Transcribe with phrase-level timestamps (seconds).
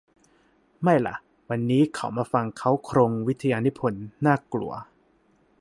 [0.83, 1.15] ไม่ล่ะ
[1.49, 4.73] วันนี้เขามาฟังเค้าโครงวิทยานิพนธ์ น่ากลัว